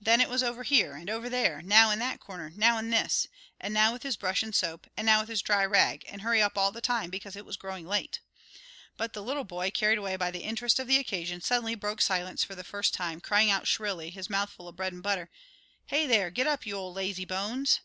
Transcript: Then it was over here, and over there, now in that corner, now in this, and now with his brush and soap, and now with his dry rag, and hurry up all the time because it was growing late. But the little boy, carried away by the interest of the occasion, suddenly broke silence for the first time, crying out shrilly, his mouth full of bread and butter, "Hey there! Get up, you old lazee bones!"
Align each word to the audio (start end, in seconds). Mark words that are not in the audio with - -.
Then 0.00 0.20
it 0.20 0.28
was 0.28 0.44
over 0.44 0.62
here, 0.62 0.94
and 0.94 1.10
over 1.10 1.28
there, 1.28 1.60
now 1.60 1.90
in 1.90 1.98
that 1.98 2.20
corner, 2.20 2.50
now 2.54 2.78
in 2.78 2.90
this, 2.90 3.26
and 3.60 3.74
now 3.74 3.92
with 3.92 4.04
his 4.04 4.16
brush 4.16 4.44
and 4.44 4.54
soap, 4.54 4.86
and 4.96 5.04
now 5.04 5.18
with 5.18 5.28
his 5.28 5.42
dry 5.42 5.66
rag, 5.66 6.04
and 6.08 6.22
hurry 6.22 6.40
up 6.40 6.56
all 6.56 6.70
the 6.70 6.80
time 6.80 7.10
because 7.10 7.34
it 7.34 7.44
was 7.44 7.56
growing 7.56 7.84
late. 7.84 8.20
But 8.96 9.12
the 9.12 9.24
little 9.24 9.42
boy, 9.42 9.72
carried 9.72 9.98
away 9.98 10.14
by 10.14 10.30
the 10.30 10.44
interest 10.44 10.78
of 10.78 10.86
the 10.86 10.98
occasion, 10.98 11.40
suddenly 11.40 11.74
broke 11.74 12.00
silence 12.00 12.44
for 12.44 12.54
the 12.54 12.62
first 12.62 12.94
time, 12.94 13.20
crying 13.20 13.50
out 13.50 13.66
shrilly, 13.66 14.10
his 14.10 14.30
mouth 14.30 14.50
full 14.50 14.68
of 14.68 14.76
bread 14.76 14.92
and 14.92 15.02
butter, 15.02 15.30
"Hey 15.86 16.06
there! 16.06 16.30
Get 16.30 16.46
up, 16.46 16.64
you 16.64 16.76
old 16.76 16.94
lazee 16.94 17.24
bones!" 17.26 17.80